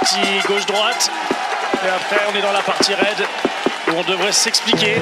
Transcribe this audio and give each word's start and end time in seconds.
petit 0.00 0.48
gauche-droite. 0.48 1.10
Et 1.84 1.88
après, 1.88 2.20
on 2.32 2.36
est 2.36 2.42
dans 2.42 2.52
la 2.52 2.62
partie 2.62 2.94
raide 2.94 3.26
où 3.88 3.92
on 3.96 4.10
devrait 4.10 4.32
s'expliquer. 4.32 4.96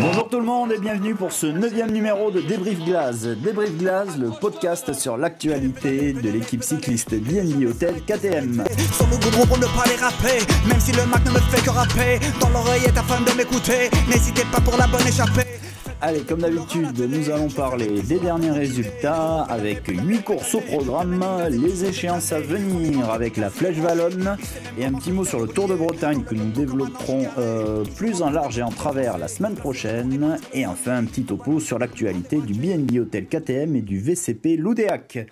Bonjour 0.00 0.28
tout 0.28 0.40
le 0.40 0.46
monde 0.46 0.72
et 0.72 0.78
bienvenue 0.78 1.14
pour 1.14 1.30
ce 1.32 1.46
neuvième 1.46 1.90
numéro 1.90 2.30
de 2.30 2.40
Débrief 2.40 2.78
Glace. 2.84 3.22
Débrief 3.22 3.76
Glace, 3.76 4.16
le 4.18 4.30
podcast 4.30 4.92
sur 4.94 5.16
l'actualité 5.16 6.12
de 6.12 6.30
l'équipe 6.30 6.62
cycliste 6.64 7.14
BNB 7.14 7.66
Hotel 7.68 8.02
KTM. 8.06 8.64
Sur 8.96 9.06
le 9.08 9.16
goudron 9.16 9.46
pour 9.46 9.58
ne 9.58 9.66
pas 9.66 9.84
les 9.86 9.96
rapper 9.96 10.38
Même 10.66 10.80
si 10.80 10.92
le 10.92 11.04
Mac 11.06 11.24
ne 11.24 11.30
me 11.30 11.38
fait 11.38 11.62
que 11.62 11.70
rapper 11.70 12.18
Dans 12.40 12.48
l'oreillette 12.48 12.96
afin 12.96 13.20
de 13.20 13.30
m'écouter 13.36 13.90
N'hésitez 14.08 14.44
pas 14.50 14.60
pour 14.60 14.76
la 14.76 14.86
bonne 14.86 15.06
échappée 15.06 15.59
Allez, 16.02 16.20
comme 16.20 16.40
d'habitude, 16.40 16.98
nous 16.98 17.30
allons 17.30 17.50
parler 17.50 18.00
des 18.00 18.18
derniers 18.18 18.52
résultats 18.52 19.42
avec 19.42 19.86
8 19.86 20.22
courses 20.22 20.54
au 20.54 20.60
programme, 20.60 21.22
les 21.50 21.84
échéances 21.84 22.32
à 22.32 22.40
venir 22.40 23.10
avec 23.10 23.36
la 23.36 23.50
Flèche 23.50 23.76
Wallonne 23.78 24.38
et 24.78 24.86
un 24.86 24.94
petit 24.94 25.12
mot 25.12 25.26
sur 25.26 25.40
le 25.40 25.46
Tour 25.46 25.68
de 25.68 25.74
Bretagne 25.74 26.22
que 26.22 26.34
nous 26.34 26.50
développerons 26.52 27.26
euh, 27.36 27.84
plus 27.96 28.22
en 28.22 28.30
large 28.30 28.58
et 28.58 28.62
en 28.62 28.70
travers 28.70 29.18
la 29.18 29.28
semaine 29.28 29.56
prochaine 29.56 30.38
et 30.54 30.66
enfin 30.66 30.96
un 30.96 31.04
petit 31.04 31.24
topo 31.24 31.60
sur 31.60 31.78
l'actualité 31.78 32.38
du 32.38 32.54
BNB 32.54 33.00
Hotel 33.00 33.26
KTM 33.26 33.76
et 33.76 33.82
du 33.82 34.00
VCP 34.00 34.56
Loudéac. 34.56 35.12
C'est 35.12 35.26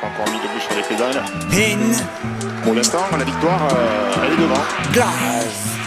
pas 0.00 0.06
encore 0.06 0.24
mis 0.32 0.38
debout 0.38 0.60
sur 0.60 0.74
les 0.74 0.82
pédales. 0.82 1.22
Pour 2.64 2.72
l'instant, 2.74 3.04
la 3.12 3.24
victoire, 3.24 3.68
euh, 3.74 4.24
elle 4.24 4.32
est 4.32 4.38
devant. 4.42 4.64
glace 4.92 5.77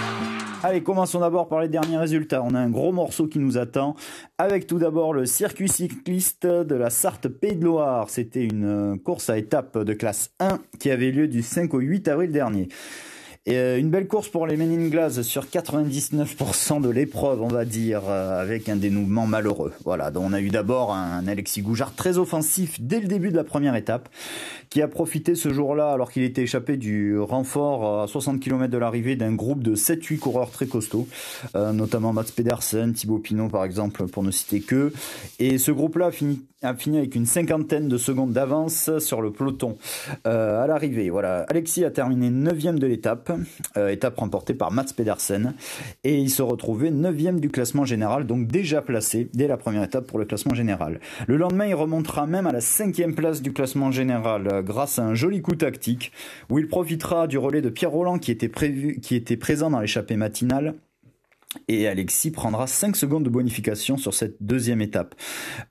Allez, 0.63 0.83
commençons 0.83 1.21
d'abord 1.21 1.47
par 1.47 1.59
les 1.59 1.69
derniers 1.69 1.97
résultats. 1.97 2.43
On 2.43 2.53
a 2.53 2.59
un 2.59 2.69
gros 2.69 2.91
morceau 2.91 3.25
qui 3.27 3.39
nous 3.39 3.57
attend, 3.57 3.95
avec 4.37 4.67
tout 4.67 4.77
d'abord 4.77 5.11
le 5.11 5.25
circuit 5.25 5.67
cycliste 5.67 6.45
de 6.45 6.75
la 6.75 6.91
Sarthe 6.91 7.27
Pays 7.29 7.55
de 7.55 7.65
Loire. 7.65 8.11
C'était 8.11 8.43
une 8.43 8.65
euh, 8.65 8.95
course 8.95 9.31
à 9.31 9.39
étapes 9.39 9.79
de 9.79 9.93
classe 9.93 10.35
1 10.39 10.59
qui 10.79 10.91
avait 10.91 11.09
lieu 11.09 11.27
du 11.27 11.41
5 11.41 11.73
au 11.73 11.79
8 11.79 12.07
avril 12.09 12.31
dernier. 12.31 12.67
Et 13.47 13.57
euh, 13.57 13.79
une 13.79 13.89
belle 13.89 14.07
course 14.07 14.29
pour 14.29 14.45
les 14.45 14.55
Men 14.55 14.93
in 14.93 15.23
sur 15.23 15.45
99% 15.45 16.79
de 16.79 16.89
l'épreuve, 16.89 17.41
on 17.41 17.47
va 17.47 17.65
dire, 17.65 18.03
euh, 18.07 18.39
avec 18.39 18.69
un 18.69 18.75
dénouement 18.75 19.25
malheureux. 19.25 19.73
Voilà, 19.83 20.11
donc 20.11 20.25
on 20.27 20.33
a 20.33 20.39
eu 20.39 20.49
d'abord 20.49 20.93
un 20.93 21.27
Alexis 21.27 21.63
Goujard 21.63 21.95
très 21.95 22.19
offensif 22.19 22.79
dès 22.79 22.99
le 22.99 23.07
début 23.07 23.31
de 23.31 23.35
la 23.35 23.43
première 23.43 23.75
étape, 23.75 24.09
qui 24.69 24.79
a 24.83 24.87
profité 24.87 25.33
ce 25.33 25.51
jour-là, 25.51 25.91
alors 25.91 26.11
qu'il 26.11 26.21
était 26.21 26.43
échappé 26.43 26.77
du 26.77 27.17
renfort 27.17 28.03
à 28.03 28.07
60 28.07 28.39
km 28.39 28.71
de 28.71 28.77
l'arrivée 28.77 29.15
d'un 29.15 29.33
groupe 29.33 29.63
de 29.63 29.75
7-8 29.75 30.19
coureurs 30.19 30.51
très 30.51 30.67
costauds, 30.67 31.07
euh, 31.55 31.73
notamment 31.73 32.13
Mats 32.13 32.25
Pedersen, 32.35 32.93
Thibaut 32.93 33.17
Pinot 33.17 33.49
par 33.49 33.65
exemple, 33.65 34.05
pour 34.05 34.21
ne 34.21 34.29
citer 34.29 34.61
que. 34.61 34.93
Et 35.39 35.57
ce 35.57 35.71
groupe-là 35.71 36.07
a 36.07 36.11
fini, 36.11 36.41
a 36.63 36.75
fini 36.75 36.99
avec 36.99 37.15
une 37.15 37.25
cinquantaine 37.25 37.87
de 37.87 37.97
secondes 37.97 38.33
d'avance 38.33 38.97
sur 38.99 39.21
le 39.21 39.31
peloton 39.31 39.77
euh, 40.27 40.63
à 40.63 40.67
l'arrivée. 40.67 41.09
Voilà, 41.09 41.45
Alexis 41.49 41.83
a 41.83 41.89
terminé 41.89 42.29
9 42.29 42.75
de 42.75 42.87
l'étape, 42.87 43.31
euh, 43.77 43.89
étape 43.89 44.17
remportée 44.19 44.53
par 44.53 44.71
Mats 44.71 44.93
Pedersen, 44.95 45.55
et 46.03 46.19
il 46.19 46.29
se 46.29 46.43
retrouvait 46.43 46.91
9 46.91 47.15
du 47.39 47.49
classement 47.49 47.83
général, 47.83 48.27
donc 48.27 48.47
déjà 48.47 48.81
placé 48.81 49.29
dès 49.33 49.47
la 49.47 49.57
première 49.57 49.83
étape 49.83 50.05
pour 50.05 50.19
le 50.19 50.25
classement 50.25 50.53
général. 50.53 50.99
Le 51.27 51.35
lendemain, 51.37 51.65
il 51.65 51.75
remontera 51.75 52.27
même 52.27 52.45
à 52.45 52.51
la 52.51 52.61
cinquième 52.61 53.15
place 53.15 53.41
du 53.41 53.53
classement 53.53 53.91
général 53.91 54.47
euh, 54.47 54.61
grâce 54.61 54.99
à 54.99 55.03
un 55.03 55.15
joli 55.15 55.41
coup 55.41 55.55
tactique 55.55 56.11
où 56.49 56.59
il 56.59 56.67
profitera 56.67 57.27
du 57.27 57.39
relais 57.39 57.61
de 57.61 57.69
Pierre 57.69 57.91
Roland 57.91 58.19
qui 58.19 58.31
était, 58.31 58.49
prévu, 58.49 58.99
qui 58.99 59.15
était 59.15 59.37
présent 59.37 59.71
dans 59.71 59.79
l'échappée 59.79 60.15
matinale. 60.15 60.75
Et 61.67 61.87
Alexis 61.87 62.31
prendra 62.31 62.65
5 62.65 62.95
secondes 62.95 63.23
de 63.23 63.29
bonification 63.29 63.97
sur 63.97 64.13
cette 64.13 64.37
deuxième 64.39 64.81
étape. 64.81 65.15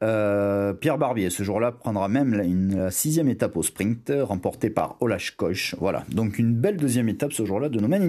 Euh, 0.03 0.75
Pierre 0.75 0.99
Barbier, 0.99 1.31
ce 1.31 1.43
jour-là, 1.43 1.73
prendra 1.73 2.09
même 2.09 2.35
la, 2.35 2.45
une, 2.45 2.91
sixième 2.91 3.29
étape 3.29 3.57
au 3.57 3.63
sprint, 3.63 4.13
remportée 4.23 4.69
par 4.69 4.97
Olash 5.01 5.33
Koch. 5.37 5.75
Voilà, 5.79 6.05
donc 6.11 6.39
une 6.39 6.55
belle 6.55 6.77
deuxième 6.77 7.09
étape 7.09 7.33
ce 7.33 7.45
jour-là 7.45 7.69
de 7.69 7.81
No 7.81 7.89
Man. 7.89 8.01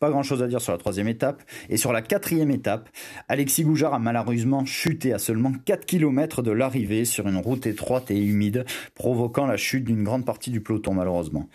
Pas 0.00 0.10
grand-chose 0.10 0.42
à 0.42 0.46
dire 0.46 0.60
sur 0.60 0.72
la 0.72 0.78
troisième 0.78 1.08
étape. 1.08 1.42
Et 1.68 1.76
sur 1.76 1.92
la 1.92 2.02
quatrième 2.02 2.50
étape, 2.50 2.88
Alexis 3.28 3.64
Goujard 3.64 3.94
a 3.94 3.98
malheureusement 3.98 4.64
chuté 4.64 5.12
à 5.12 5.18
seulement 5.18 5.52
4 5.64 5.84
km 5.84 6.42
de 6.42 6.50
l'arrivée 6.50 7.04
sur 7.04 7.28
une 7.28 7.36
route 7.36 7.66
étroite 7.66 8.10
et 8.10 8.18
humide, 8.18 8.64
provoquant 8.94 9.46
la 9.46 9.56
chute 9.56 9.84
d'une 9.84 10.04
grande 10.04 10.24
partie 10.24 10.50
du 10.50 10.60
peloton 10.60 10.94
malheureusement. 10.94 11.48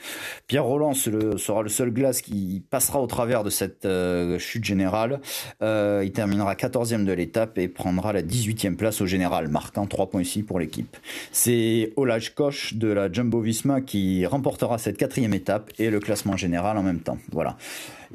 Pierre 0.48 0.66
Roland 0.66 0.94
sera 0.94 1.64
le 1.64 1.70
seul 1.70 1.92
glace 1.92 2.22
qui 2.22 2.64
passera 2.70 3.02
au 3.02 3.08
travers 3.08 3.44
de 3.44 3.50
cette 3.50 3.86
euh, 3.86 4.38
chute 4.40 4.64
générale. 4.64 5.22
Euh, 5.62 6.02
il 6.04 6.12
terminera 6.12 6.56
14e 6.56 7.06
de 7.06 7.14
l'étape 7.14 7.58
et 7.58 7.68
prendra 7.68 8.14
la 8.14 8.22
18e 8.22 8.76
place 8.76 9.02
au 9.02 9.06
général, 9.06 9.48
marquant 9.48 9.86
3 9.86 10.10
points 10.10 10.22
ici 10.22 10.44
pour 10.44 10.60
l'équipe. 10.60 10.96
C'est 11.32 11.94
Olaj 11.96 12.34
Koch 12.34 12.76
de 12.76 12.88
la 12.88 13.12
Jumbo 13.12 13.40
Visma 13.40 13.82
qui 13.82 14.26
remportera 14.26 14.78
cette 14.78 14.98
quatrième 14.98 15.34
étape 15.34 15.72
et 15.80 15.90
le 15.90 16.00
classement 16.00 16.38
général 16.38 16.78
en 16.78 16.84
même 16.84 17.00
temps. 17.00 17.18
Voilà. 17.32 17.58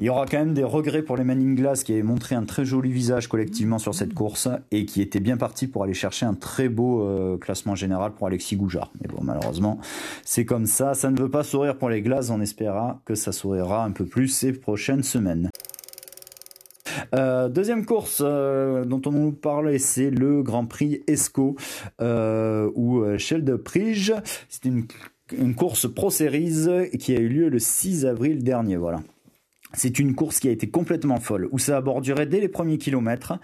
Il 0.01 0.05
y 0.05 0.11
aura 0.11 0.27
quand 0.27 0.39
même 0.39 0.55
des 0.55 0.63
regrets 0.63 1.03
pour 1.03 1.17
les 1.17 1.25
Manning 1.25 1.57
Glass 1.57 1.83
qui 1.83 1.93
avaient 1.93 2.05
montré 2.05 2.37
un 2.37 2.45
très 2.45 2.65
joli 2.65 2.93
visage 2.93 3.27
collectivement 3.27 3.81
sur 3.81 3.97
cette 3.97 4.15
course 4.15 4.49
et 4.71 4.85
qui 4.85 5.03
étaient 5.03 5.19
bien 5.19 5.37
partis 5.37 5.67
pour 5.67 5.83
aller 5.83 5.95
chercher 5.95 6.25
un 6.25 6.35
très 6.35 6.69
beau 6.69 7.03
euh, 7.03 7.37
classement 7.37 7.75
général 7.75 8.13
pour 8.13 8.29
Alexis 8.29 8.55
Goujard. 8.55 8.93
Mais 9.01 9.09
bon, 9.09 9.25
malheureusement, 9.25 9.81
c'est 10.25 10.45
comme 10.45 10.67
ça. 10.67 10.95
Ça 10.95 11.11
ne 11.11 11.19
veut 11.19 11.31
pas 11.31 11.43
sourire 11.43 11.77
pour 11.77 11.91
les 11.91 12.01
Glass. 12.01 12.31
On 12.31 12.41
espérera 12.41 13.01
que 13.07 13.17
ça 13.17 13.33
sourira 13.33 13.85
un 13.85 13.91
peu 13.91 14.05
plus 14.05 14.29
ces 14.29 14.53
prochaines 14.53 15.03
semaines. 15.03 15.51
Euh, 17.15 17.49
deuxième 17.49 17.87
course 17.87 18.23
euh, 18.25 18.85
dont 18.85 19.01
on 19.07 19.13
nous 19.13 19.33
parlait, 19.33 19.79
c'est 19.79 20.11
le 20.11 20.43
Grand 20.43 20.67
Prix 20.67 21.03
Esco 21.07 21.57
euh, 22.01 22.71
ou 22.75 23.05
Shell 23.19 23.45
de 23.45 23.57
Prige. 23.57 24.15
C'est 24.49 24.65
une, 24.65 24.87
une 25.37 25.55
course 25.55 25.93
Pro 25.93 26.11
Series 26.11 26.89
qui 26.99 27.15
a 27.15 27.19
eu 27.19 27.29
lieu 27.29 27.49
le 27.49 27.59
6 27.59 28.07
avril 28.07 28.43
dernier. 28.43 28.77
Voilà. 28.77 29.01
C'est 29.75 29.99
une 29.99 30.15
course 30.15 30.41
qui 30.41 30.49
a 30.49 30.51
été 30.51 30.69
complètement 30.69 31.21
folle, 31.21 31.49
où 31.53 31.59
ça 31.59 31.77
a 31.77 31.81
borduré 31.81 32.27
dès 32.27 32.41
les 32.41 32.49
premiers 32.49 32.79
kilomètres 32.79 33.34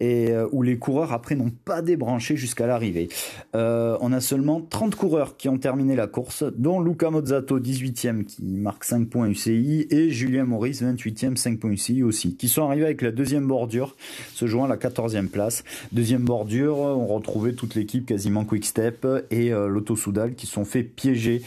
et 0.00 0.30
euh, 0.30 0.48
où 0.50 0.62
les 0.62 0.78
coureurs 0.78 1.12
après 1.12 1.36
n'ont 1.36 1.52
pas 1.64 1.82
débranché 1.82 2.36
jusqu'à 2.36 2.66
l'arrivée. 2.66 3.08
Euh, 3.54 3.96
on 4.00 4.12
a 4.12 4.20
seulement 4.20 4.60
30 4.60 4.96
coureurs 4.96 5.36
qui 5.36 5.48
ont 5.48 5.58
terminé 5.58 5.94
la 5.94 6.06
course, 6.06 6.44
dont 6.56 6.80
Luca 6.80 7.10
Mozzato 7.10 7.60
18e 7.60 8.24
qui 8.24 8.42
marque 8.42 8.84
5 8.84 9.08
points 9.08 9.28
UCI 9.28 9.86
et 9.90 10.10
Julien 10.10 10.44
Maurice 10.44 10.82
28e 10.82 11.36
5 11.36 11.60
points 11.60 11.70
UCI 11.70 12.02
aussi, 12.02 12.34
qui 12.36 12.48
sont 12.48 12.64
arrivés 12.64 12.84
avec 12.84 13.02
la 13.02 13.12
deuxième 13.12 13.46
bordure, 13.46 13.96
se 14.34 14.46
jouant 14.46 14.64
à 14.64 14.68
la 14.68 14.76
14e 14.76 15.28
place. 15.28 15.62
Deuxième 15.92 16.22
bordure, 16.22 16.78
on 16.78 17.06
retrouvait 17.06 17.52
toute 17.52 17.74
l'équipe 17.74 18.06
quasiment 18.06 18.44
Quick 18.44 18.64
Step 18.64 19.06
et 19.30 19.52
euh, 19.52 19.68
l'Auto 19.68 19.96
Soudal 19.96 20.34
qui 20.34 20.46
sont 20.46 20.64
fait 20.64 20.82
piéger 20.82 21.42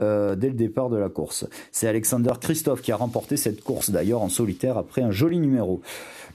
euh, 0.00 0.36
dès 0.36 0.48
le 0.48 0.54
départ 0.54 0.90
de 0.90 0.96
la 0.96 1.08
course. 1.08 1.46
C'est 1.72 1.88
Alexander 1.88 2.32
Christophe 2.40 2.82
qui 2.82 2.92
a 2.92 2.96
remporté 2.96 3.36
cette 3.36 3.62
course 3.62 3.69
d'ailleurs 3.90 4.22
en 4.22 4.28
solitaire 4.28 4.76
après 4.76 5.02
un 5.02 5.10
joli 5.10 5.38
numéro. 5.38 5.80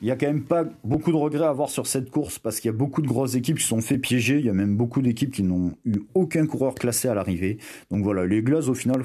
Il 0.01 0.07
y 0.07 0.12
a 0.12 0.16
quand 0.16 0.28
même 0.28 0.44
pas 0.44 0.66
beaucoup 0.84 1.12
de 1.12 1.18
regrets 1.18 1.46
à 1.46 1.50
avoir 1.50 1.69
sur 1.69 1.88
cette 1.88 2.09
course 2.09 2.40
parce 2.40 2.59
qu'il 2.59 2.69
y 2.69 2.73
a 2.73 2.78
beaucoup 2.78 3.01
de 3.01 3.07
grosses 3.07 3.35
équipes 3.35 3.59
qui 3.59 3.66
sont 3.66 3.81
fait 3.81 3.97
piéger. 3.97 4.40
Il 4.40 4.46
y 4.46 4.50
a 4.50 4.53
même 4.53 4.75
beaucoup 4.75 5.01
d'équipes 5.01 5.31
qui 5.31 5.44
n'ont 5.44 5.74
eu 5.85 6.00
aucun 6.13 6.45
coureur 6.45 6.75
classé 6.75 7.07
à 7.07 7.13
l'arrivée. 7.13 7.57
Donc 7.91 8.03
voilà, 8.03 8.25
les 8.25 8.41
Glaces 8.41 8.68
au 8.68 8.74
final 8.74 9.03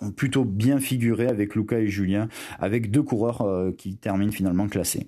ont 0.00 0.10
plutôt 0.12 0.44
bien 0.44 0.78
figuré 0.78 1.26
avec 1.26 1.54
Luca 1.54 1.78
et 1.78 1.88
Julien, 1.88 2.28
avec 2.58 2.90
deux 2.90 3.02
coureurs 3.02 3.42
euh, 3.42 3.72
qui 3.72 3.96
terminent 3.96 4.32
finalement 4.32 4.68
classés. 4.68 5.06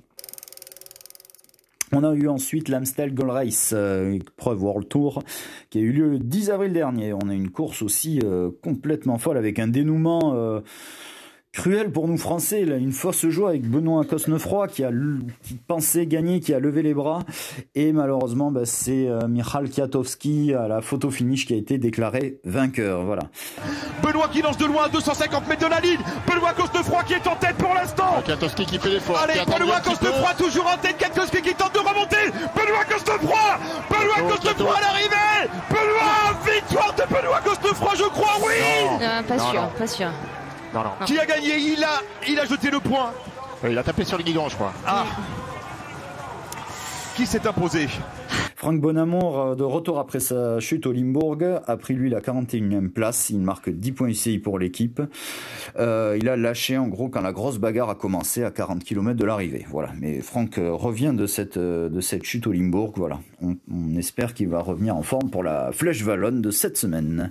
On 1.94 2.04
a 2.04 2.14
eu 2.14 2.26
ensuite 2.26 2.68
l'Amstel 2.70 3.14
Gold 3.14 3.30
Race, 3.30 3.72
euh, 3.74 4.12
épreuve 4.12 4.62
World 4.62 4.88
Tour, 4.88 5.22
qui 5.68 5.78
a 5.78 5.82
eu 5.82 5.92
lieu 5.92 6.08
le 6.08 6.18
10 6.18 6.50
avril 6.50 6.72
dernier. 6.72 7.12
On 7.12 7.28
a 7.28 7.34
une 7.34 7.50
course 7.50 7.82
aussi 7.82 8.18
euh, 8.24 8.50
complètement 8.62 9.18
folle 9.18 9.36
avec 9.36 9.58
un 9.58 9.68
dénouement 9.68 10.60
cruel 11.52 11.92
pour 11.92 12.08
nous 12.08 12.16
Français. 12.18 12.64
Là, 12.64 12.76
une 12.76 12.92
fausse 12.92 13.26
joie 13.28 13.50
avec 13.50 13.68
Benoît 13.68 14.04
Cosnefroy 14.04 14.68
qui 14.68 14.84
a 14.84 14.90
qui 15.42 15.54
pensait 15.54 16.06
gagner, 16.06 16.40
qui 16.40 16.54
a 16.54 16.58
levé 16.58 16.82
les 16.82 16.94
bras. 16.94 17.20
Et 17.74 17.92
malheureusement, 17.92 18.50
bah, 18.50 18.62
c'est 18.64 19.06
euh, 19.08 19.28
Michal 19.28 19.68
Kwiatkowski 19.70 20.54
à 20.54 20.66
la 20.68 20.80
photo 20.80 21.10
finish 21.10 21.46
qui 21.46 21.54
a 21.54 21.56
été 21.56 21.78
déclaré 21.78 22.40
vainqueur. 22.44 23.04
Voilà. 23.04 23.22
Benoît 24.02 24.28
qui 24.32 24.42
lance 24.42 24.56
de 24.56 24.64
loin 24.66 24.84
à 24.84 24.88
250 24.88 25.46
mètres 25.48 25.64
de 25.64 25.70
la 25.70 25.80
ligne. 25.80 26.00
Benoît 26.26 26.52
Cosnefroy 26.54 27.02
qui 27.04 27.12
est 27.14 27.26
en 27.26 27.36
tête 27.36 27.56
pour 27.56 27.74
l'instant. 27.74 28.22
Katowski 28.26 28.64
qui 28.66 28.78
fait 28.78 28.90
l'effort. 28.90 29.18
Allez, 29.18 29.40
Benoît. 29.46 29.80
Cosnefroy 29.80 30.34
toujours 30.38 30.66
en 30.66 30.78
tête. 30.78 30.96
Kwiatkowski 30.98 31.42
qui 31.42 31.54
tente 31.54 31.74
de 31.74 31.80
remonter. 31.80 32.30
Benoît 32.56 32.84
Cosnefroy. 32.88 33.58
Benoît 33.90 34.16
Oh, 34.24 34.28
Cosnefroy 34.28 34.74
à 34.76 34.80
l'arrivée. 34.80 35.50
Benoît, 35.68 36.38
victoire 36.46 36.94
de 36.94 37.14
Benoît 37.14 37.40
Cosnefroy, 37.44 37.94
je 37.96 38.04
crois, 38.04 38.34
oui. 38.46 38.52
Euh, 39.02 39.22
pas 39.22 39.36
Non, 39.36 39.50
sûr, 39.50 39.62
non. 39.62 39.68
pas 39.76 39.86
sûr. 39.86 40.06
Non, 40.74 40.84
non. 40.84 40.90
Qui 41.04 41.18
a 41.18 41.26
gagné 41.26 41.56
Il 41.58 41.84
a, 41.84 42.00
il 42.28 42.38
a 42.38 42.46
jeté 42.46 42.70
le 42.70 42.80
point. 42.80 43.12
Il 43.68 43.76
a 43.78 43.82
tapé 43.82 44.04
sur 44.04 44.18
le 44.18 44.24
guidon, 44.24 44.48
je 44.48 44.54
crois. 44.54 44.72
Ah. 44.86 45.04
Qui 47.16 47.26
s'est 47.26 47.46
imposé 47.46 47.88
Franck 48.56 48.80
Bonamour, 48.80 49.40
euh, 49.40 49.54
de 49.56 49.64
retour 49.64 49.98
après 49.98 50.20
sa 50.20 50.60
chute 50.60 50.86
au 50.86 50.92
Limbourg, 50.92 51.36
a 51.66 51.76
pris 51.76 51.94
lui 51.94 52.08
la 52.08 52.20
41e 52.20 52.88
place. 52.90 53.28
Il 53.30 53.40
marque 53.40 53.68
10 53.68 53.92
points 53.92 54.08
UCI 54.08 54.38
pour 54.38 54.58
l'équipe. 54.58 55.02
Euh, 55.78 56.16
il 56.20 56.28
a 56.28 56.36
lâché 56.36 56.78
en 56.78 56.86
gros 56.86 57.08
quand 57.08 57.20
la 57.20 57.32
grosse 57.32 57.58
bagarre 57.58 57.90
a 57.90 57.96
commencé 57.96 58.44
à 58.44 58.50
40 58.52 58.84
km 58.84 59.18
de 59.18 59.24
l'arrivée. 59.24 59.66
Voilà. 59.68 59.90
Mais 60.00 60.20
Franck 60.20 60.58
euh, 60.58 60.72
revient 60.72 61.12
de 61.12 61.26
cette, 61.26 61.56
euh, 61.56 61.88
de 61.88 62.00
cette 62.00 62.22
chute 62.22 62.46
au 62.46 62.52
Limbourg. 62.52 62.92
Voilà. 62.96 63.18
On, 63.42 63.56
on 63.70 63.96
espère 63.96 64.32
qu'il 64.32 64.48
va 64.48 64.60
revenir 64.60 64.96
en 64.96 65.02
forme 65.02 65.28
pour 65.28 65.42
la 65.42 65.72
Flèche 65.72 66.04
Wallonne 66.04 66.40
de 66.40 66.50
cette 66.52 66.76
semaine. 66.76 67.30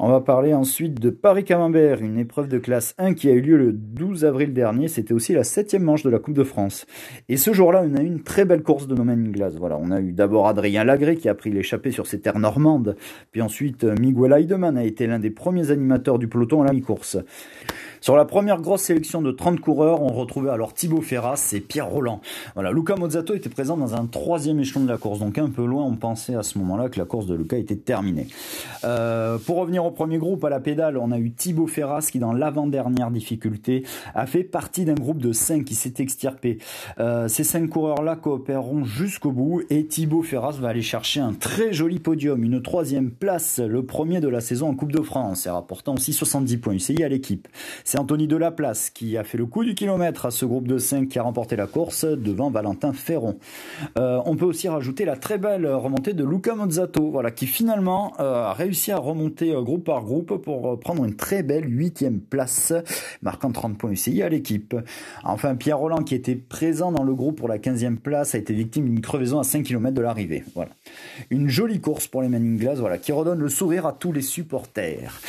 On 0.00 0.08
va 0.08 0.20
parler 0.20 0.54
ensuite 0.54 1.00
de 1.00 1.10
Paris-Camembert, 1.10 2.02
une 2.02 2.20
épreuve 2.20 2.46
de 2.46 2.58
classe 2.58 2.94
1 2.98 3.14
qui 3.14 3.28
a 3.28 3.32
eu 3.32 3.40
lieu 3.40 3.56
le 3.56 3.72
12 3.72 4.24
avril 4.24 4.52
dernier. 4.52 4.86
C'était 4.86 5.12
aussi 5.12 5.32
la 5.32 5.42
septième 5.42 5.82
manche 5.82 6.04
de 6.04 6.08
la 6.08 6.20
Coupe 6.20 6.36
de 6.36 6.44
France. 6.44 6.86
Et 7.28 7.36
ce 7.36 7.52
jour-là, 7.52 7.82
on 7.84 7.96
a 7.96 8.00
eu 8.00 8.06
une 8.06 8.22
très 8.22 8.44
belle 8.44 8.62
course 8.62 8.86
de 8.86 8.94
No 8.94 9.02
Man 9.02 9.32
Glass. 9.32 9.56
Voilà, 9.56 9.76
on 9.76 9.90
a 9.90 10.00
eu 10.00 10.12
d'abord 10.12 10.46
Adrien 10.46 10.84
Lagré 10.84 11.16
qui 11.16 11.28
a 11.28 11.34
pris 11.34 11.50
l'échappée 11.50 11.90
sur 11.90 12.06
ses 12.06 12.20
terres 12.20 12.38
normandes. 12.38 12.94
Puis 13.32 13.42
ensuite, 13.42 13.82
Miguel 13.82 14.34
Heidemann 14.34 14.78
a 14.78 14.84
été 14.84 15.08
l'un 15.08 15.18
des 15.18 15.30
premiers 15.30 15.72
animateurs 15.72 16.20
du 16.20 16.28
peloton 16.28 16.62
à 16.62 16.66
la 16.66 16.72
mi-course. 16.72 17.18
Sur 18.00 18.16
la 18.16 18.24
première 18.24 18.60
grosse 18.60 18.82
sélection 18.82 19.22
de 19.22 19.32
30 19.32 19.60
coureurs, 19.60 20.02
on 20.02 20.12
retrouvait 20.12 20.50
alors 20.50 20.74
Thibaut 20.74 21.00
Ferras 21.00 21.52
et 21.52 21.60
Pierre 21.60 21.88
Roland. 21.88 22.20
Voilà, 22.54 22.70
Luca 22.70 22.96
Mozzato 22.96 23.34
était 23.34 23.48
présent 23.48 23.76
dans 23.76 23.94
un 23.94 24.06
troisième 24.06 24.60
échelon 24.60 24.84
de 24.84 24.88
la 24.88 24.98
course, 24.98 25.18
donc 25.18 25.38
un 25.38 25.48
peu 25.48 25.64
loin, 25.64 25.84
on 25.84 25.96
pensait 25.96 26.34
à 26.34 26.42
ce 26.42 26.58
moment-là 26.58 26.88
que 26.88 26.98
la 26.98 27.04
course 27.04 27.26
de 27.26 27.34
Luca 27.34 27.56
était 27.56 27.76
terminée. 27.76 28.28
Euh, 28.84 29.38
pour 29.38 29.56
revenir 29.56 29.84
au 29.84 29.90
premier 29.90 30.18
groupe, 30.18 30.44
à 30.44 30.48
la 30.48 30.60
pédale, 30.60 30.96
on 30.96 31.10
a 31.10 31.18
eu 31.18 31.32
Thibaut 31.32 31.66
Ferras 31.66 32.08
qui, 32.10 32.18
dans 32.18 32.32
l'avant-dernière 32.32 33.10
difficulté, 33.10 33.84
a 34.14 34.26
fait 34.26 34.44
partie 34.44 34.84
d'un 34.84 34.94
groupe 34.94 35.18
de 35.18 35.32
5 35.32 35.64
qui 35.64 35.74
s'est 35.74 35.94
extirpé. 35.98 36.58
Euh, 36.98 37.28
ces 37.28 37.44
5 37.44 37.68
coureurs-là 37.68 38.16
coopéreront 38.16 38.84
jusqu'au 38.84 39.32
bout 39.32 39.62
et 39.70 39.86
Thibaut 39.86 40.22
Ferras 40.22 40.56
va 40.60 40.68
aller 40.68 40.82
chercher 40.82 41.20
un 41.20 41.32
très 41.32 41.72
joli 41.72 41.98
podium, 41.98 42.42
une 42.44 42.62
troisième 42.62 43.10
place, 43.10 43.58
le 43.58 43.84
premier 43.84 44.20
de 44.20 44.28
la 44.28 44.40
saison 44.40 44.68
en 44.68 44.74
Coupe 44.74 44.92
de 44.92 45.02
France, 45.02 45.46
et 45.46 45.50
rapportant 45.50 45.94
aussi 45.94 46.12
70 46.12 46.58
points 46.58 46.74
UCI 46.74 47.02
à 47.02 47.08
l'équipe. 47.08 47.48
C'est 47.88 47.98
Anthony 47.98 48.26
Delaplace 48.26 48.90
qui 48.90 49.16
a 49.16 49.24
fait 49.24 49.38
le 49.38 49.46
coup 49.46 49.64
du 49.64 49.74
kilomètre 49.74 50.26
à 50.26 50.30
ce 50.30 50.44
groupe 50.44 50.68
de 50.68 50.76
5 50.76 51.08
qui 51.08 51.18
a 51.18 51.22
remporté 51.22 51.56
la 51.56 51.66
course 51.66 52.04
devant 52.04 52.50
Valentin 52.50 52.92
Ferron. 52.92 53.38
Euh, 53.96 54.20
on 54.26 54.36
peut 54.36 54.44
aussi 54.44 54.68
rajouter 54.68 55.06
la 55.06 55.16
très 55.16 55.38
belle 55.38 55.66
remontée 55.66 56.12
de 56.12 56.22
Luca 56.22 56.54
Mozzato, 56.54 57.10
voilà, 57.10 57.30
qui 57.30 57.46
finalement 57.46 58.12
euh, 58.20 58.44
a 58.44 58.52
réussi 58.52 58.92
à 58.92 58.98
remonter 58.98 59.54
euh, 59.54 59.62
groupe 59.62 59.84
par 59.84 60.02
groupe 60.02 60.36
pour 60.36 60.78
prendre 60.78 61.02
une 61.02 61.16
très 61.16 61.42
belle 61.42 61.64
huitième 61.66 62.20
place, 62.20 62.74
marquant 63.22 63.52
30 63.52 63.78
points 63.78 63.92
UCI 63.92 64.22
à 64.22 64.28
l'équipe. 64.28 64.76
Enfin, 65.24 65.56
Pierre 65.56 65.78
Roland, 65.78 66.02
qui 66.04 66.14
était 66.14 66.36
présent 66.36 66.92
dans 66.92 67.04
le 67.04 67.14
groupe 67.14 67.38
pour 67.38 67.48
la 67.48 67.56
15e 67.56 67.96
place, 67.96 68.34
a 68.34 68.38
été 68.38 68.52
victime 68.52 68.84
d'une 68.84 69.00
crevaison 69.00 69.38
à 69.38 69.44
5 69.44 69.62
km 69.62 69.94
de 69.94 70.02
l'arrivée. 70.02 70.44
Voilà. 70.54 70.72
Une 71.30 71.48
jolie 71.48 71.80
course 71.80 72.06
pour 72.06 72.20
les 72.20 72.28
Manning 72.28 72.58
Glass, 72.58 72.80
voilà, 72.80 72.98
qui 72.98 73.12
redonne 73.12 73.38
le 73.38 73.48
sourire 73.48 73.86
à 73.86 73.94
tous 73.94 74.12
les 74.12 74.20
supporters. 74.20 75.27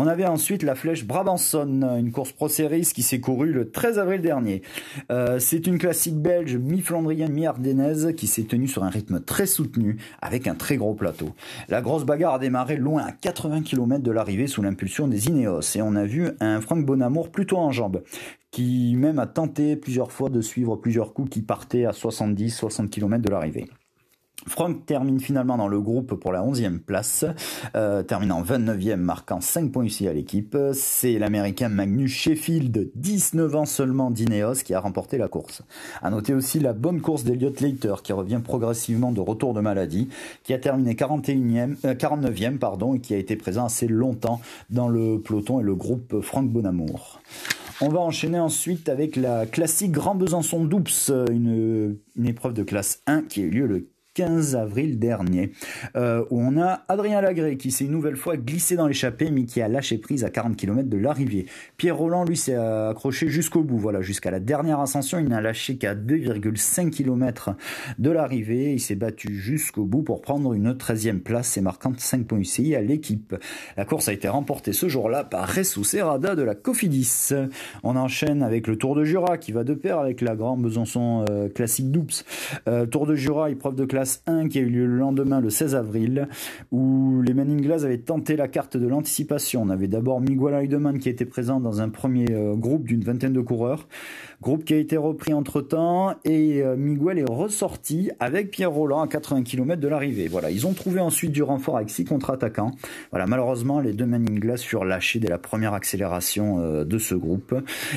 On 0.00 0.06
avait 0.06 0.26
ensuite 0.26 0.62
la 0.62 0.76
flèche 0.76 1.04
Brabanson, 1.04 1.82
une 1.98 2.12
course 2.12 2.30
Pro 2.30 2.48
Series 2.48 2.88
qui 2.94 3.02
s'est 3.02 3.18
courue 3.18 3.50
le 3.50 3.72
13 3.72 3.98
avril 3.98 4.20
dernier. 4.20 4.62
Euh, 5.10 5.40
c'est 5.40 5.66
une 5.66 5.76
classique 5.76 6.14
belge 6.14 6.54
mi-flandrienne, 6.54 7.32
mi-ardennaise 7.32 8.14
qui 8.16 8.28
s'est 8.28 8.44
tenue 8.44 8.68
sur 8.68 8.84
un 8.84 8.90
rythme 8.90 9.18
très 9.18 9.46
soutenu 9.46 9.96
avec 10.22 10.46
un 10.46 10.54
très 10.54 10.76
gros 10.76 10.94
plateau. 10.94 11.30
La 11.68 11.82
grosse 11.82 12.04
bagarre 12.04 12.34
a 12.34 12.38
démarré 12.38 12.76
loin 12.76 13.02
à 13.02 13.10
80 13.10 13.62
km 13.62 14.00
de 14.00 14.12
l'arrivée 14.12 14.46
sous 14.46 14.62
l'impulsion 14.62 15.08
des 15.08 15.26
Ineos 15.26 15.62
et 15.74 15.82
on 15.82 15.96
a 15.96 16.04
vu 16.04 16.28
un 16.38 16.60
Franck 16.60 16.86
Bonamour 16.86 17.32
plutôt 17.32 17.56
en 17.56 17.72
jambes 17.72 18.04
qui 18.52 18.94
même 18.94 19.18
a 19.18 19.26
tenté 19.26 19.74
plusieurs 19.74 20.12
fois 20.12 20.28
de 20.28 20.40
suivre 20.40 20.76
plusieurs 20.76 21.12
coups 21.12 21.28
qui 21.28 21.42
partaient 21.42 21.86
à 21.86 21.90
70-60 21.90 22.88
km 22.88 23.20
de 23.20 23.30
l'arrivée. 23.30 23.68
Franck 24.48 24.86
termine 24.86 25.20
finalement 25.20 25.56
dans 25.56 25.68
le 25.68 25.80
groupe 25.80 26.14
pour 26.14 26.32
la 26.32 26.42
11e 26.42 26.78
place, 26.78 27.24
euh, 27.76 28.02
terminant 28.02 28.42
29e, 28.42 28.96
marquant 28.96 29.40
5 29.40 29.70
points 29.70 29.84
ici 29.84 30.08
à 30.08 30.12
l'équipe. 30.12 30.56
C'est 30.72 31.18
l'américain 31.18 31.68
Magnus 31.68 32.12
Sheffield, 32.12 32.90
19 32.94 33.54
ans 33.54 33.66
seulement 33.66 34.10
d'Ineos, 34.10 34.62
qui 34.64 34.74
a 34.74 34.80
remporté 34.80 35.18
la 35.18 35.28
course. 35.28 35.62
À 36.02 36.10
noter 36.10 36.34
aussi 36.34 36.60
la 36.60 36.72
bonne 36.72 37.00
course 37.00 37.24
d'Eliott 37.24 37.60
Leiter, 37.60 37.94
qui 38.02 38.12
revient 38.12 38.40
progressivement 38.42 39.12
de 39.12 39.20
retour 39.20 39.54
de 39.54 39.60
maladie, 39.60 40.08
qui 40.42 40.54
a 40.54 40.58
terminé 40.58 40.94
41e, 40.94 41.76
49e 41.82 42.54
euh, 42.54 42.58
pardon, 42.58 42.94
et 42.94 43.00
qui 43.00 43.14
a 43.14 43.18
été 43.18 43.36
présent 43.36 43.66
assez 43.66 43.88
longtemps 43.88 44.40
dans 44.70 44.88
le 44.88 45.20
peloton 45.20 45.60
et 45.60 45.62
le 45.62 45.74
groupe 45.74 46.20
Franck 46.20 46.48
Bonamour. 46.50 47.20
On 47.80 47.90
va 47.90 48.00
enchaîner 48.00 48.40
ensuite 48.40 48.88
avec 48.88 49.14
la 49.14 49.46
classique 49.46 49.92
Grand 49.92 50.16
Besançon 50.16 50.64
Doups, 50.64 51.12
une, 51.30 51.96
une 52.16 52.26
épreuve 52.26 52.54
de 52.54 52.64
classe 52.64 53.02
1 53.06 53.22
qui 53.22 53.40
a 53.40 53.44
eu 53.44 53.50
lieu 53.50 53.66
le 53.66 53.88
15 54.18 54.56
avril 54.56 54.98
dernier, 54.98 55.52
euh, 55.94 56.24
où 56.30 56.40
on 56.40 56.60
a 56.60 56.82
Adrien 56.88 57.20
Lagré 57.20 57.56
qui 57.56 57.70
s'est 57.70 57.84
une 57.84 57.92
nouvelle 57.92 58.16
fois 58.16 58.36
glissé 58.36 58.74
dans 58.74 58.88
l'échappée, 58.88 59.30
mais 59.30 59.44
qui 59.44 59.62
a 59.62 59.68
lâché 59.68 59.96
prise 59.96 60.24
à 60.24 60.30
40 60.30 60.56
km 60.56 60.88
de 60.88 60.96
l'arrivée. 60.96 61.46
Pierre 61.76 61.96
Roland, 61.96 62.24
lui, 62.24 62.36
s'est 62.36 62.56
accroché 62.56 63.28
jusqu'au 63.28 63.62
bout, 63.62 63.78
voilà, 63.78 64.00
jusqu'à 64.00 64.32
la 64.32 64.40
dernière 64.40 64.80
ascension. 64.80 65.20
Il 65.20 65.28
n'a 65.28 65.40
lâché 65.40 65.76
qu'à 65.76 65.94
2,5 65.94 66.90
km 66.90 67.54
de 68.00 68.10
l'arrivée. 68.10 68.72
Il 68.72 68.80
s'est 68.80 68.96
battu 68.96 69.36
jusqu'au 69.36 69.84
bout 69.84 70.02
pour 70.02 70.20
prendre 70.20 70.52
une 70.52 70.72
13e 70.72 71.20
place 71.20 71.56
et 71.56 71.60
marquant 71.60 71.92
5 71.96 72.26
points 72.26 72.40
UCI 72.40 72.74
à 72.74 72.80
l'équipe. 72.80 73.36
La 73.76 73.84
course 73.84 74.08
a 74.08 74.12
été 74.12 74.26
remportée 74.26 74.72
ce 74.72 74.88
jour-là 74.88 75.22
par 75.22 75.48
Ressou 75.48 75.84
Serrada 75.84 76.34
de 76.34 76.42
la 76.42 76.56
Cofidis. 76.56 77.30
On 77.84 77.94
enchaîne 77.94 78.42
avec 78.42 78.66
le 78.66 78.76
Tour 78.76 78.96
de 78.96 79.04
Jura 79.04 79.38
qui 79.38 79.52
va 79.52 79.62
de 79.62 79.74
pair 79.74 80.00
avec 80.00 80.22
la 80.22 80.34
Grande 80.34 80.60
Besançon 80.60 81.24
euh, 81.30 81.48
classique 81.48 81.92
Doups. 81.92 82.24
Euh, 82.66 82.84
Tour 82.84 83.06
de 83.06 83.14
Jura, 83.14 83.50
épreuve 83.50 83.76
de 83.76 83.84
classe 83.84 84.07
1 84.26 84.48
qui 84.48 84.58
a 84.58 84.62
eu 84.62 84.68
lieu 84.68 84.86
le 84.86 84.96
lendemain, 84.96 85.40
le 85.40 85.50
16 85.50 85.74
avril, 85.74 86.28
où 86.72 87.22
les 87.22 87.34
Manning 87.34 87.60
Glass 87.60 87.84
avaient 87.84 87.98
tenté 87.98 88.36
la 88.36 88.48
carte 88.48 88.76
de 88.76 88.86
l'anticipation. 88.86 89.62
On 89.62 89.70
avait 89.70 89.88
d'abord 89.88 90.20
Miguel 90.20 90.54
Heidemann 90.54 90.98
qui 90.98 91.08
était 91.08 91.24
présent 91.24 91.60
dans 91.60 91.80
un 91.80 91.88
premier 91.88 92.26
euh, 92.30 92.54
groupe 92.54 92.86
d'une 92.86 93.02
vingtaine 93.02 93.32
de 93.32 93.40
coureurs, 93.40 93.88
groupe 94.42 94.64
qui 94.64 94.74
a 94.74 94.78
été 94.78 94.96
repris 94.96 95.32
entre-temps, 95.32 96.14
et 96.24 96.62
euh, 96.62 96.76
Miguel 96.76 97.18
est 97.18 97.30
ressorti 97.30 98.10
avec 98.20 98.50
Pierre 98.50 98.72
Roland 98.72 99.00
à 99.00 99.08
80 99.08 99.42
km 99.42 99.80
de 99.80 99.88
l'arrivée. 99.88 100.28
Voilà, 100.28 100.50
ils 100.50 100.66
ont 100.66 100.72
trouvé 100.72 101.00
ensuite 101.00 101.32
du 101.32 101.42
renfort 101.42 101.76
avec 101.76 101.90
six 101.90 102.04
contre-attaquants. 102.04 102.72
Voilà, 103.10 103.26
malheureusement, 103.26 103.80
les 103.80 103.92
deux 103.92 104.06
Manning 104.06 104.38
Glass 104.38 104.62
furent 104.62 104.84
lâchés 104.84 105.18
dès 105.18 105.28
la 105.28 105.38
première 105.38 105.74
accélération 105.74 106.60
euh, 106.60 106.84
de 106.84 106.98
ce 106.98 107.14
groupe, 107.14 107.54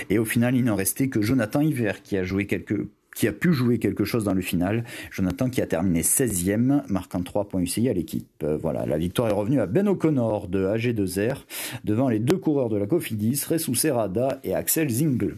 et 0.10 0.20
au 0.20 0.26
final, 0.26 0.56
il 0.56 0.64
n'en 0.64 0.76
restait 0.76 1.08
que 1.08 1.22
Jonathan 1.22 1.62
Hiver 1.62 2.02
qui 2.02 2.18
a 2.18 2.24
joué 2.24 2.46
quelques 2.48 2.86
qui 3.16 3.28
a 3.28 3.32
pu 3.32 3.54
jouer 3.54 3.80
quelque 3.80 4.04
chose 4.04 4.24
dans 4.24 4.34
le 4.34 4.42
final. 4.42 4.84
Jonathan 5.12 5.50
qui 5.50 5.62
a 5.62 5.68
terminé 5.68 6.02
16e, 6.02 6.82
marquant 6.88 7.22
3 7.22 7.48
points 7.48 7.62
UCI 7.62 7.90
à 7.90 7.94
l'équipe. 7.94 8.28
Euh, 8.44 8.58
voilà, 8.58 8.86
la 8.86 8.98
victoire 8.98 9.30
est 9.30 9.34
revenue 9.34 9.60
à 9.60 9.66
Ben 9.66 9.88
O'Connor 9.88 10.48
de 10.48 10.66
AG2R, 10.66 11.46
devant 11.84 12.10
les 12.10 12.20
deux 12.20 12.38
coureurs 12.38 12.70
de 12.70 12.78
la 12.78 12.88
Cofidis, 12.88 13.44
Ressou 13.48 13.76
Serrada 13.76 14.40
et 14.44 14.56
Axel 14.56 14.90
Zingle. 14.90 15.38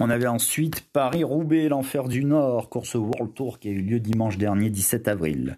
On 0.00 0.10
avait 0.10 0.26
ensuite 0.26 0.80
Paris-Roubaix, 0.92 1.68
l'enfer 1.68 2.08
du 2.08 2.24
Nord, 2.24 2.68
course 2.68 2.96
World 2.96 3.32
Tour 3.32 3.60
qui 3.60 3.68
a 3.68 3.70
eu 3.70 3.80
lieu 3.80 4.00
dimanche 4.00 4.38
dernier, 4.38 4.68
17 4.68 5.06
avril. 5.06 5.56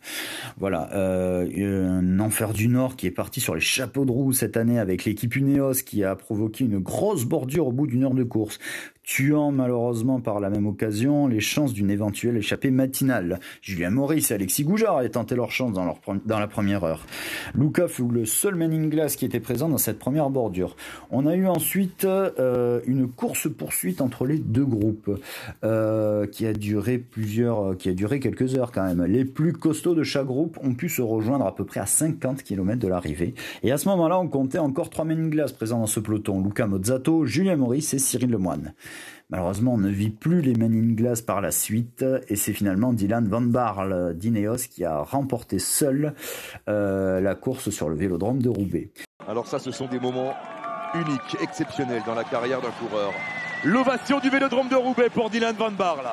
Voilà, 0.59 0.91
euh, 0.93 1.99
un 1.99 2.21
enfer 2.21 2.53
du 2.53 2.69
Nord 2.69 2.97
qui 2.97 3.07
est 3.07 3.11
parti 3.11 3.41
sur 3.41 3.55
les 3.55 3.63
chapeaux 3.63 4.05
de 4.05 4.11
roue 4.11 4.35
cette 4.35 4.59
année 4.59 4.79
avec 4.79 5.07
l'équipe 5.07 5.35
Uneos 5.35 5.83
qui 5.87 6.05
a 6.05 6.15
provoqué 6.15 6.65
une 6.65 6.81
grosse 6.81 7.25
bordure 7.25 7.69
au 7.69 7.73
bout 7.73 7.87
d'une 7.87 8.05
heure 8.05 8.13
de 8.13 8.25
course 8.25 8.59
tuant 9.07 9.53
malheureusement 9.53 10.21
par 10.21 10.41
la 10.41 10.51
même 10.51 10.67
occasion 10.67 11.29
les 11.29 11.41
chances 11.41 11.73
d'une 11.73 11.91
éventuelle 11.91 12.37
échappée 12.37 12.73
matinale. 12.73 13.39
Julien 13.63 13.91
Maurice 13.91 14.33
et 14.33 14.35
Alexis 14.35 14.65
Goujard 14.65 14.99
avaient 14.99 15.09
tenté 15.09 15.37
leur 15.37 15.53
chance 15.53 15.73
dans, 15.73 15.85
leur, 15.85 16.01
dans 16.27 16.41
la 16.41 16.49
première 16.49 16.83
heure. 16.83 17.07
Luca 17.55 17.87
fut 17.87 18.09
le 18.09 18.27
seul 18.27 18.61
in 18.61 18.89
Glass 18.89 19.15
qui 19.15 19.25
était 19.25 19.39
présent 19.39 19.69
dans 19.69 19.79
cette 19.79 20.01
première 20.01 20.29
bordure. 20.29 20.77
On 21.11 21.27
a 21.27 21.37
eu 21.37 21.47
ensuite 21.47 22.05
euh, 22.05 22.81
une 22.87 23.09
course-poursuite 23.09 24.01
entre 24.01 24.27
les 24.27 24.39
deux 24.39 24.65
groupes 24.65 25.21
euh, 25.63 26.27
qui 26.27 26.45
a 26.45 26.53
duré 26.53 26.99
plusieurs, 26.99 27.77
qui 27.77 27.89
a 27.89 27.93
duré 27.93 28.19
quelques 28.19 28.57
heures 28.57 28.73
quand 28.73 28.85
même. 28.85 29.05
Les 29.05 29.25
plus 29.25 29.53
costauds 29.53 29.95
de 29.95 30.03
chaque 30.03 30.27
groupe 30.27 30.59
ont 30.65 30.75
pu 30.75 30.89
se 30.89 31.01
rejoindre 31.01 31.47
à 31.47 31.55
peu 31.55 31.65
près 31.65 31.79
à 31.79 31.87
50 31.87 32.43
km 32.43 32.81
de 32.81 32.89
l'arrivée. 32.89 33.35
Et 33.63 33.71
à 33.71 33.79
ce 33.79 33.89
moment-là, 33.89 34.19
on 34.19 34.27
comptait 34.27 34.59
encore 34.59 34.91
trois 34.91 35.07
in 35.07 35.29
Glass 35.29 35.53
présents 35.53 35.79
dans 35.79 35.87
ce 35.87 36.01
peloton. 36.01 36.43
Luca 36.43 36.67
Mozzato, 36.67 37.25
Julien 37.25 37.55
Maurice 37.55 37.95
et 37.95 38.01
Cyril 38.01 38.31
Lemoine. 38.31 38.75
Malheureusement, 39.31 39.75
on 39.75 39.79
ne 39.79 39.91
vit 39.91 40.11
plus 40.11 40.41
les 40.41 40.55
Men 40.55 40.73
in 40.73 40.95
Glass 40.95 41.21
par 41.21 41.41
la 41.41 41.51
suite 41.51 42.05
et 42.29 42.37
c'est 42.37 42.53
finalement 42.53 42.93
Dylan 42.93 43.27
Van 43.29 43.41
Barle 43.41 44.15
d'Ineos 44.17 44.69
qui 44.71 44.85
a 44.85 45.01
remporté 45.01 45.59
seul 45.59 46.15
euh, 46.69 47.21
la 47.21 47.35
course 47.35 47.71
sur 47.71 47.89
le 47.89 47.97
vélodrome 47.97 48.41
de 48.41 48.49
Roubaix. 48.49 48.91
Alors 49.27 49.49
ça, 49.49 49.59
ce 49.59 49.73
sont 49.73 49.87
des 49.87 49.99
moments 49.99 50.35
uniques, 50.95 51.37
exceptionnels 51.43 52.03
dans 52.07 52.15
la 52.15 52.25
carrière 52.25 52.61
d'un 52.61 52.71
coureur. 52.71 53.13
L'ovation 53.65 54.21
du 54.21 54.31
vélodrome 54.31 54.69
de 54.69 54.77
Roubaix 54.77 55.11
pour 55.11 55.29
Dylan 55.29 55.57
Van 55.57 55.73
Barle. 55.73 56.07